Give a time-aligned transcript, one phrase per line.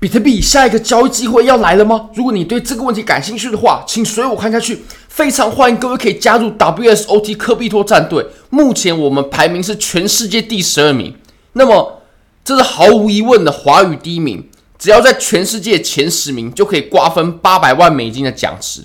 [0.00, 2.08] 比特币下一个交易机会要来了吗？
[2.14, 4.82] 如果你对这个问题感兴趣的话，请随我看下去。
[5.08, 8.26] 非常欢迎各位可以加入 WSOT 科比托战队。
[8.48, 11.14] 目前我们排名是全世界第十二名，
[11.52, 12.00] 那么
[12.42, 14.48] 这是毫无疑问的华语第一名。
[14.78, 18.80] 只要在全世界前十名，就可以瓜分八百万美金的奖池。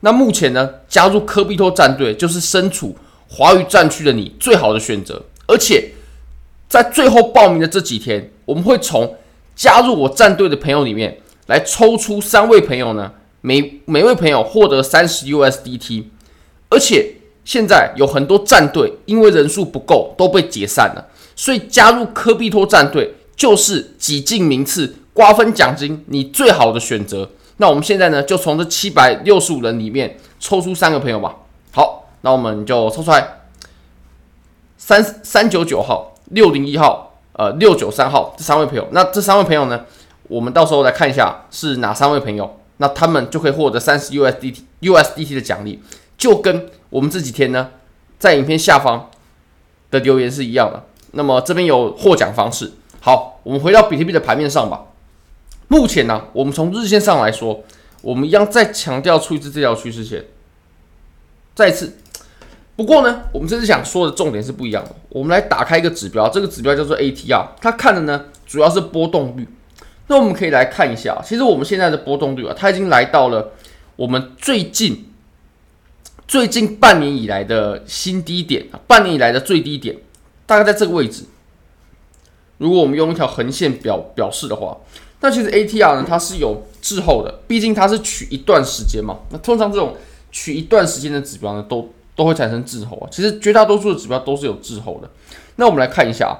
[0.00, 2.96] 那目前呢，加入科比托战队就是身处
[3.28, 5.22] 华语战区的你最好的选择。
[5.46, 5.92] 而且
[6.68, 9.14] 在最后报名的这几天，我们会从
[9.56, 13.10] 加入我战队的朋友里面来抽出三位朋友呢，
[13.40, 16.04] 每每位朋友获得三十 USDT，
[16.68, 27.30] 而且现在有很多战队因为人数不够都被解散了，所以加入科比托战队就是挤进名次、瓜分奖金你最好的选择。
[27.56, 31.34] 那我们现在呢，就从这七百六十五人里面抽出三个朋友吧。
[31.72, 33.26] 好，那我们就抽出来，
[34.76, 37.15] 三三九九号、六零一号。
[37.38, 39.84] 呃，六九三号这三位朋友，那这三位朋友呢，
[40.22, 45.82] 我们到时候来看一下是哪三位朋友，那他们就可以获得三十 USDT USDT 的奖励，
[46.16, 47.72] 就跟我们这几天呢
[48.18, 49.10] 在影片下方
[49.90, 50.82] 的留言是一样的。
[51.12, 52.72] 那么这边有获奖方式。
[53.00, 54.86] 好，我们回到比特币的盘面上吧。
[55.68, 57.62] 目前呢，我们从日线上来说，
[58.00, 60.24] 我们一样再强调出一次这条趋势线，
[61.54, 61.98] 再次。
[62.76, 64.94] 不过呢，我们这次想说的重点是不一样的。
[65.08, 69.48] 我们来打开一个指标，这个指标叫做 ATR，它看的呢主要是波动率。
[70.08, 73.52] 那我们可以来看一下，其实我们现在的波动率啊，它已经来到了
[73.96, 75.10] 我们最近
[76.28, 79.96] 最近半年以来的新低点啊，半年以来的最低点，
[80.44, 81.24] 大概在这个位置。
[82.58, 84.76] 如果我们用一条横线表表示的话，
[85.20, 89.18] 那其实 ATR 呢，它是有滞后的，毕竟它是取一段时间嘛。
[89.30, 89.96] 那通常这种
[90.30, 95.08] 取一段时间的指标呢，都都会产生滞后啊，其实绝大多数的指标都是有滞后的。
[95.56, 96.36] 那我们来看一下，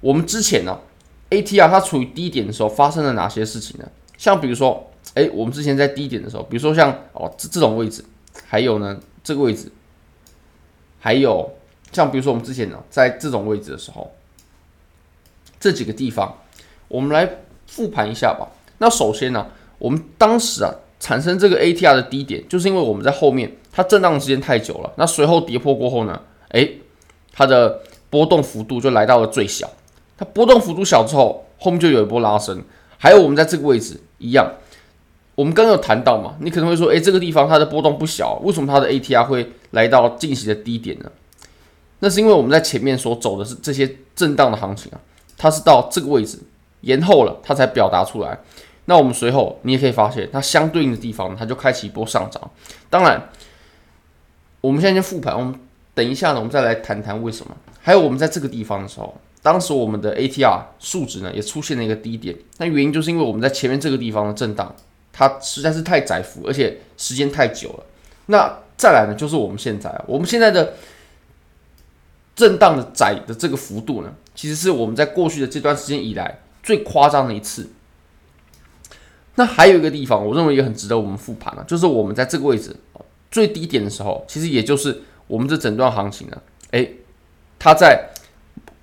[0.00, 0.78] 我们之前呢
[1.28, 3.86] ，ATR 它处于低点的时候发生了哪些事情呢？
[4.16, 8.04] 像比如说，哎，我们之前在低点的时候，比如说像哦这这种位置，
[8.46, 9.70] 还有呢这个位置，
[10.98, 11.52] 还有
[11.92, 14.12] 像比如说我们之前呢在这种位置的时候，
[15.58, 16.38] 这几个地方，
[16.88, 18.48] 我们来复盘一下吧。
[18.78, 19.46] 那首先呢，
[19.78, 23.50] 我们当时啊产生这个 ATR 的低点，就是因为我们在后面。
[23.72, 26.20] 它震荡时间太久了，那随后跌破过后呢？
[26.48, 26.80] 诶，
[27.32, 27.80] 它的
[28.10, 29.70] 波动幅度就来到了最小。
[30.18, 32.64] 它波动幅度小之后，后面就有一波拉升。
[32.98, 34.54] 还有我们在这个位置一样，
[35.36, 36.34] 我们刚刚有谈到嘛？
[36.40, 41.10] 你可能会说，诶，这个地方它的波动不小，为什么它的 ATR 会来到近期的低点呢？
[42.00, 44.98] 那是因为我们在前面所走的是这些震荡的行情啊，
[45.38, 46.40] 它是到这个位置
[46.80, 48.36] 延后了，它才表达出来。
[48.90, 52.50] 那我们随后你也可以发现，它相对应的地方，它就开启一波上涨。
[52.90, 53.30] 当然。
[54.62, 55.54] 我们现在先复盘，我们
[55.94, 57.56] 等一下呢，我们再来谈谈为什么。
[57.80, 64.76] 还有我们在这个地方的时候，当时我们的 ATR 数值呢也出现了一个低点，那原因就是因为我们在前面这个地方的震荡，
[65.14, 67.84] 它实在是太窄幅，而且时间太久了。
[68.26, 70.74] 那再来呢，就是我们现在，我们现在的
[72.36, 77.70] 震荡的窄的这个幅度呢，其实是我们在过去的这段时间以来最夸张的一次。
[79.40, 82.76] 那还有一个地方，我认为也很值得我们复盘了，就是我们在这个位置。
[83.30, 86.36] 最低点的时候，其实也就是我们这整段行情呢，
[86.72, 86.96] 诶，
[87.58, 88.10] 它在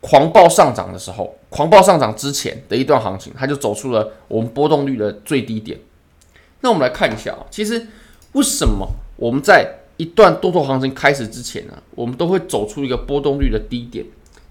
[0.01, 5.77] 狂暴上涨的时候，狂暴上涨之前的一段行情，它就走出了我们波动率的最低点。
[6.61, 7.85] 那我们来看一下啊，其实
[8.31, 8.87] 为什么
[9.17, 14.03] 我们在一段多头行情开始之前呢，我们都会走出一个波动率的低点？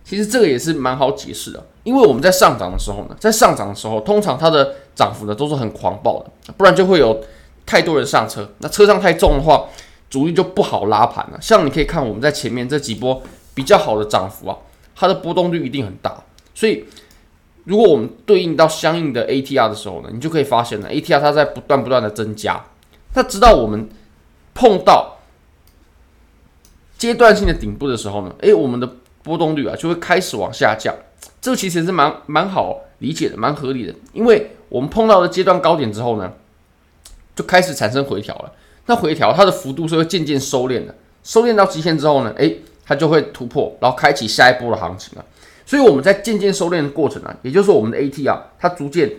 [0.06, 7.20] 其实这个也是蛮好解释的，因为我们在上涨的时候呢，在上涨的时候，通常它的涨幅呢都是很狂暴的，不然就会有
[7.66, 9.66] 太多人上车，那车上太重的话。
[10.08, 13.20] 主力就不好拉盘了，像你可以看我们在前面这几波
[13.54, 14.56] 比较好的涨幅啊，
[14.94, 16.22] 它的波动率一定很大。
[16.54, 16.84] 所以
[17.64, 22.64] 如果我们对应到相应的 ATR 的时候呢，你就可以发现呢，ATR 它在不断不断的增加。
[23.14, 23.88] 那直到我们
[24.54, 25.16] 碰到
[26.96, 28.88] 阶段性的顶部的时候呢，诶，我们的
[29.26, 30.94] 波动率啊就会开始往下降。
[31.40, 36.32] 这个其实是蛮蛮好理解的，蛮合理的，因为我们碰到的阶段高点之后呢，
[37.34, 38.52] 就开始产生回调了。
[38.86, 40.94] 那回调它的幅度是会渐渐收敛的，
[41.24, 45.24] 收敛到极限之后呢，诶，它就会突破，然后开启下一波的行情了。
[45.64, 49.10] 所以我们在渐渐收敛的过程呢，也就是我们的 AT 啊它逐渐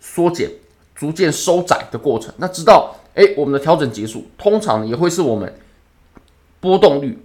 [0.00, 0.50] 缩减、
[0.94, 2.32] 逐渐收窄的过程。
[2.38, 5.52] 那直到诶，我们的调整结束，通常也会是我们
[6.60, 7.18] 波动率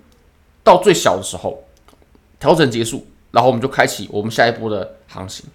[0.64, 1.64] 到最小的时候，
[2.46, 5.48] 调整结束，然后我们就开启我们下一波的行情。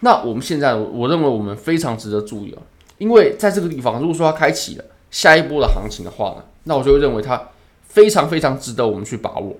[0.00, 2.62] 那我们现在，我认为我们非常值得注意啊，
[2.98, 4.84] 因为在这个地方，如果说它开启了。
[5.12, 7.40] 下一波的行情的话呢，那我就会认为它
[7.84, 9.56] 非常非常值得我们去把握。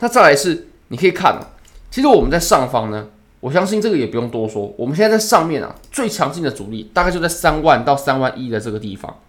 [0.00, 1.40] 那再来是，你可以看，
[1.88, 3.06] 其实我们在上方呢，
[3.38, 4.74] 我我相信这个也不用多说。
[4.76, 9.20] 我们现在在上面啊，最强劲的阻力大概就在三万到三万一的这个地方。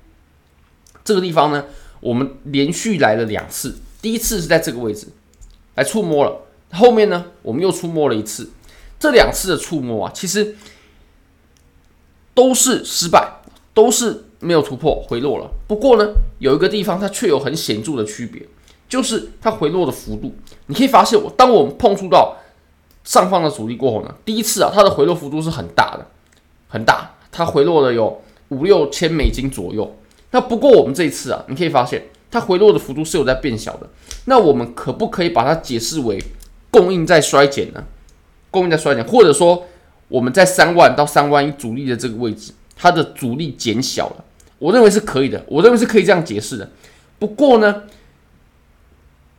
[1.05, 1.65] 这个地方呢，
[1.99, 5.09] 我们连续来了两次，第一次是在这个位置
[5.77, 6.41] 来触摸了，
[6.73, 8.49] 后面呢，我们又触摸了一次。
[8.99, 10.55] 这两次的触摸啊，其实
[12.33, 13.31] 都是失败，
[13.75, 15.49] 都是没有突破回落了。
[15.67, 18.41] 不过呢，有一个地方它却有很显著的区别，
[18.89, 20.35] 就是它回落的幅度。
[20.65, 22.35] 你可以发现，我当我们碰触到
[23.03, 26.07] 上方的阻力过后呢，第一次啊，它的回落幅度是很大的，
[26.67, 28.19] 很大，它回落了有
[28.49, 29.95] 五六千美金左右。
[30.31, 33.89] 那不过我们这一次啊，你可以发现它回落的幅度是有在变小的。
[34.25, 36.21] 那我们可不可以把它解释为
[36.69, 37.83] 供应在衰减呢？
[38.51, 39.65] 供应在衰减，或者说
[40.07, 44.25] 我们在三万到三万一阻力的这个位置，它的阻力减小了，
[44.59, 46.69] 我认为是可以的，我认为是可以这样解释的。
[47.19, 47.83] 不过呢，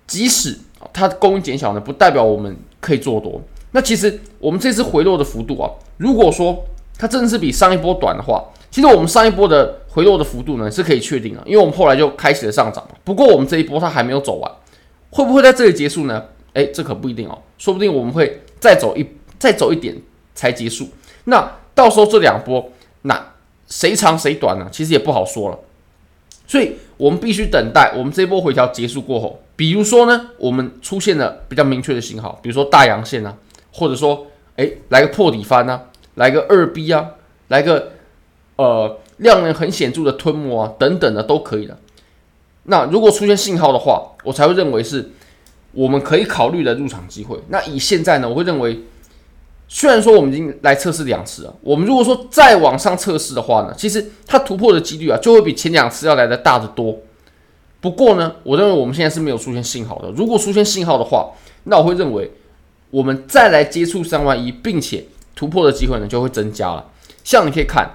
[0.06, 0.58] 即使
[0.92, 3.40] 它的供应减小呢，不代表我们可以做多。
[3.72, 6.64] 那其实我们这次回落的幅度啊，如果说
[6.96, 12.86] 它真的是比上一波短的话，其实我们上一波的回落的幅度呢是可以确定的，因为我们后来就开始了上涨。
[13.04, 14.50] 不过我们这一波它还没有走完，
[15.10, 16.24] 会不会在这里结束呢？
[16.54, 18.42] 哎，这可不一定哦，说不定我们会。
[18.60, 19.06] 再走一
[19.38, 19.96] 再走一点
[20.34, 20.88] 才结束，
[21.26, 22.72] 那到时候这两波，
[23.02, 23.34] 那
[23.68, 24.68] 谁长谁短呢？
[24.72, 25.58] 其实也不好说了，
[26.44, 33.32] 所以我们必须等待我们这波回调结束过后，比如说呢，我们出现了比较明确的信号，比如说大阳线啊，
[33.70, 34.26] 或者说
[34.56, 35.84] 哎来个破底翻啊，
[36.16, 37.10] 来个二 B 啊，
[37.46, 37.92] 来个
[38.58, 41.76] 呃量能很显著的吞没啊等等的都可以的。
[42.64, 45.10] 那如果出现信号的话，我才会认为是。
[45.72, 47.38] 我们可以考虑的入场机会。
[47.50, 48.80] 那以现在呢，我会认为，
[49.68, 56.98] 虽然说我们已经来测试两次了，我们如果说再往上测试的话呢，其实它突破的几率啊，就会比前两次要来的大得多。
[57.82, 60.10] 不过呢，我认为我们现在是没有出现信号的。
[60.12, 61.32] 如果出现信号的话，
[61.64, 62.32] 那我会认为
[62.90, 65.04] 我们再来接触三万一，并且
[65.36, 66.84] 突破的机会呢，就会增加了。
[67.22, 67.88] 像你可以看，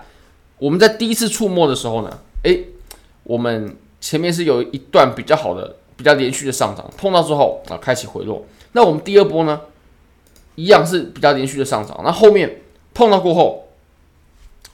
[0.63, 2.67] 我们在第一次触摸的时候呢，诶，
[3.23, 5.75] 我们前面是有一段比较好的。
[5.95, 8.43] 比较连续的上涨，碰到之后啊，开启回落。
[8.71, 9.61] 那我们第二波呢，
[10.55, 12.01] 一样是比较连续的上涨。
[12.03, 12.61] 那后面
[12.95, 13.67] 碰到过后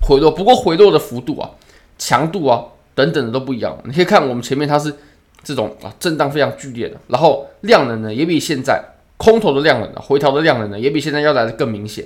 [0.07, 1.51] 回落，不过回落的幅度啊、
[1.97, 2.63] 强度啊
[2.95, 3.77] 等等的都不一样。
[3.83, 4.95] 你可以看我们前面它是
[5.43, 8.81] 这种啊震荡非常剧烈的，然后量能呢也比现在
[9.17, 12.05] 空头的量能、回调的量能呢也比现在要来的更明显。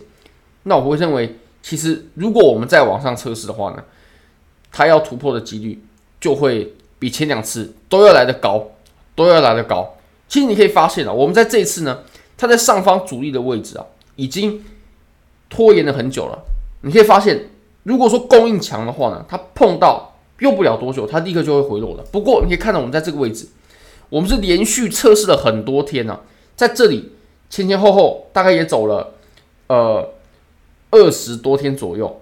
[0.63, 3.83] 那我会认为，其实如果我们再往上测试的话呢，
[4.71, 5.83] 它要突破的几率
[6.21, 8.69] 就会比前两次都要来的高。
[9.15, 9.95] 都要来得高，
[10.27, 11.99] 其实你可以发现啊，我们在这一次呢，
[12.35, 14.65] 它在上方阻力的位置啊，已经
[15.51, 16.43] 拖延了很久了。
[16.81, 17.51] 你可以发现，
[17.83, 22.03] 如果说供应强的话呢，它碰到用不了多久，它立刻就会回落了。
[22.11, 23.47] 不过你可以看到，我们在这个位置，
[24.09, 26.21] 我们是连续测试了很多天呢、啊，
[26.55, 27.11] 在这里
[27.51, 29.13] 前前后后大概也走了
[29.67, 30.09] 呃
[30.93, 32.21] 二十多天左右，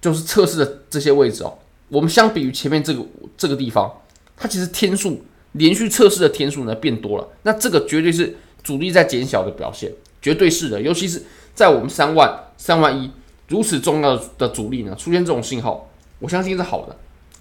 [0.00, 1.58] 就是测试的这些位置哦。
[1.88, 3.04] 我们相比于前面这个
[3.36, 3.92] 这个地方，
[4.36, 5.22] 它其实天数。
[5.52, 9.90] 连续测试的天数呢变多了，那这个绝对是阻力在减小的表现，
[10.20, 10.80] 绝对是的。
[10.80, 11.22] 尤其是
[11.54, 13.10] 在我们三万、三万一
[13.48, 16.94] 如此重要的阻力呢出现这种信号，我相信是好的。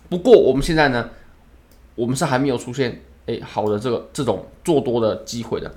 [0.07, 1.09] 不过我们现在呢，
[1.95, 5.69] 我们是还没有出现诶好的这个这种做多的机会的。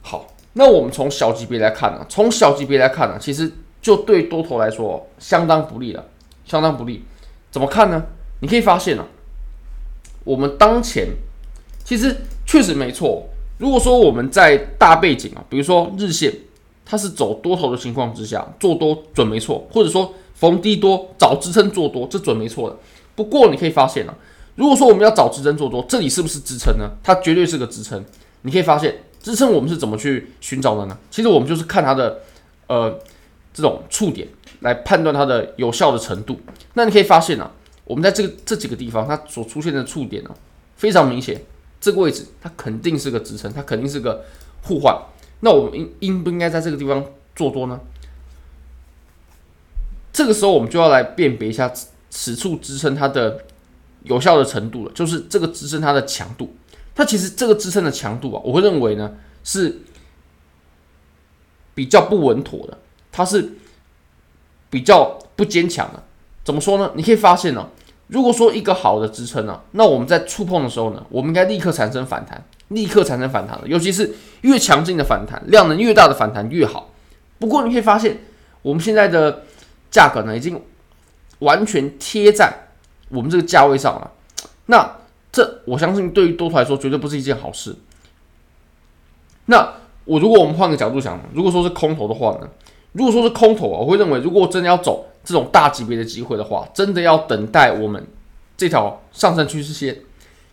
[0.00, 3.50] 好，那我们从小级别来看呢，从小级别来看呢，其实
[3.82, 6.06] 就对多头来说相当不利了，
[6.46, 7.04] 相当不利。
[7.50, 8.02] 怎么看呢？
[8.40, 9.04] 你可以发现啊，
[10.24, 11.08] 我们当前。
[11.84, 12.16] 其实
[12.46, 13.28] 确实没错。
[13.58, 16.32] 如果说我们在大背景啊，比如说日线，
[16.84, 22.76] 它是走多头的情况之下做多准没错，或者说逢低多找支撑做多，这准没错的。
[23.16, 24.14] 不过你可以发现啊，
[24.54, 26.88] 如果说我们要找支撑做多，这里是不是支撑呢？
[27.02, 28.02] 它绝对是个支撑。
[28.42, 30.96] 你可以发现支撑我们是怎么去寻找的呢？
[31.10, 32.20] 其实我们就是看它的
[32.68, 32.96] 呃
[33.52, 34.28] 这种触点
[34.60, 36.40] 来判断它的有效的程度。
[36.74, 37.50] 那你可以发现啊，
[37.84, 40.30] 我们在这个这几个地方它所出现的触点呢，
[40.76, 41.40] 非常明显。
[41.80, 44.24] 这个位置它肯定是个支撑，它肯定是个
[44.62, 44.96] 互换。
[45.40, 47.04] 那我们应应不应该在这个地方
[47.34, 47.80] 做多呢？
[50.12, 51.72] 这个时候我们就要来辨别一下
[52.10, 53.44] 此处支撑它的
[54.04, 56.54] 有效的程度了，就是这个支撑它的强度。
[56.94, 59.80] 它其实这个支撑的强度啊，我会认为呢是
[61.74, 62.78] 比较不稳妥的，
[63.12, 63.52] 它是
[64.68, 66.02] 比较不坚强的。
[66.42, 66.90] 怎么说呢？
[66.96, 67.68] 你可以发现呢、
[68.08, 76.90] 如果说一个好的支撑呢，那我们在触碰的时候呢，我们应该立刻产生反弹，立刻产生反弹的，尤其是越强劲的反弹，量能越大的反弹越好。
[77.38, 78.18] 不过你可以发现，
[78.62, 79.44] 我们现在的
[79.90, 80.60] 价格呢，已经
[81.38, 82.68] 完全贴在
[83.08, 84.10] 我们这个价位上了。
[84.66, 84.96] 那
[85.30, 87.76] 这我相信对于多头来说绝对不是一件好事。
[89.46, 92.48] 那我如果我们换个角度想，如果说是空头的话呢，
[92.92, 98.06] 如果说是空头啊，我会认为，如果真的要走这种大级别的机会的话，真的要等待我们
[98.56, 100.00] 这条上升趋势线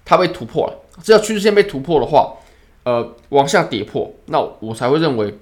[0.06, 0.74] 它被突破了。
[1.04, 2.38] 这条趋势线被突破的话，
[2.84, 5.38] 呃，往下跌破，那我才会认为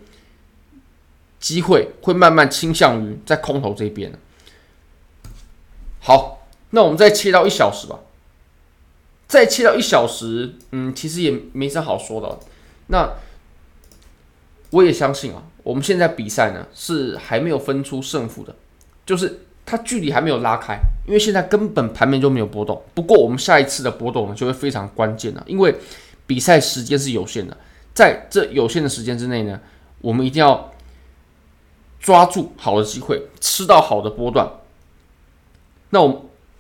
[1.40, 4.12] 机会会慢慢倾向于在空头这边。
[6.00, 8.00] 好，那我们再切到一小时吧。
[9.28, 12.40] 再切到一小时，嗯，其实也没啥好说的。
[12.88, 13.14] 那
[14.72, 18.56] 我也相信啊，我们现在比赛呢是还没有分出胜负的，
[19.06, 22.82] 就是它距离还没有拉开，因为现在根本盘面就没有波动。
[22.94, 25.76] 不过我们下一次的波动呢就会非常关键了，因为
[26.26, 27.56] 比赛时间是有限的，
[27.94, 29.60] 在这有限的时间之内呢，
[30.02, 30.74] 我们一定要
[32.00, 34.50] 抓住好的机会，吃到好的波段。
[35.90, 36.18] 那我们。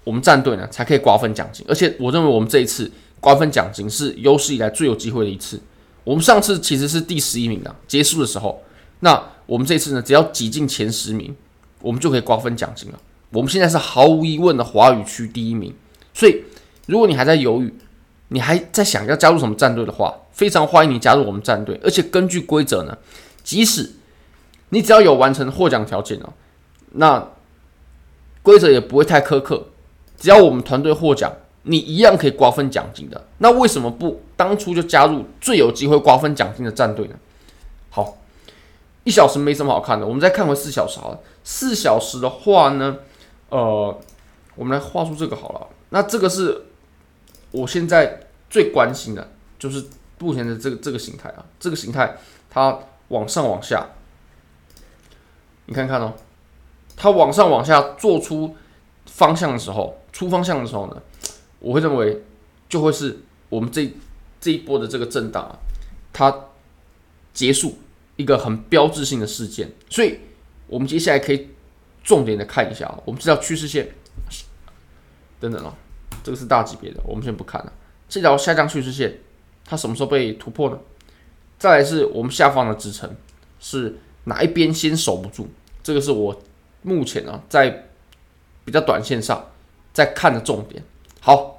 [0.07, 5.59] 我们战队呢才可以瓜分奖金，而且我认为我们这一次瓜分奖金是有史以来最有机会的一次。
[6.07, 8.63] 我们上次其实是第十一名的，结束的时候，
[9.01, 11.35] 那我们这次呢，只要挤进前十名，
[11.81, 12.99] 我们就可以瓜分奖金了。
[13.31, 15.75] 我们现在是毫无疑问的华语区第一名，
[16.13, 16.45] 所以
[16.85, 17.73] 如果你还在犹豫，
[18.29, 21.77] 你还在想要加入什么战队的话，非常欢迎你加入我们战队。
[21.83, 22.97] 而且根据规则呢，
[23.43, 23.91] 即使
[24.69, 26.31] 你只要有完成获奖条件哦，
[26.93, 27.31] 那
[28.41, 29.67] 规则也不会太苛刻。
[30.17, 31.33] 只要我们团队获奖，
[31.67, 33.27] 你一样可以瓜分奖金的。
[33.39, 37.15] 那为什么不当初就加入最有机会瓜分奖金的战队呢？
[37.89, 38.17] 好，
[39.03, 41.19] 一小时没什么好看的，我们再看回四小时好了。
[41.43, 42.97] 四小时的话呢，
[43.49, 43.99] 呃，
[44.55, 45.67] 我们来画出这个好了。
[45.89, 46.63] 那这个是
[47.51, 49.85] 我现在最关心的，就是
[50.19, 52.17] 目前的这个这个形态啊，这个形态
[52.49, 53.85] 它往上往下，
[55.65, 56.13] 你看看哦，
[56.95, 58.55] 它往上往下做出
[59.05, 59.97] 方向的时候。
[60.13, 60.99] 出方向的时候呢，
[61.67, 62.23] 我会认为
[62.69, 63.17] 就会是
[63.49, 63.91] 我们这
[64.39, 65.59] 这一波的这个震荡啊，
[66.13, 66.33] 它
[67.33, 67.77] 结束
[68.15, 70.17] 一个很标志性的事件，所以
[70.67, 71.49] 我们接下来可以
[72.05, 73.89] 重点的看一下啊，我们这条趋势线
[75.41, 75.75] 等等啊，
[76.23, 77.73] 这个是大级别的，我们先不看了。
[78.07, 79.19] 这条下降趋势线
[79.65, 80.79] 它什么时候被突破呢？
[81.59, 83.13] 再来是我们下方的支撑
[83.59, 85.47] 是哪一边先守不住？
[85.83, 86.41] 这个是我
[86.81, 87.89] 目前啊在
[88.63, 89.45] 比较短线上。
[89.93, 90.83] 在看的重点，
[91.19, 91.56] 好，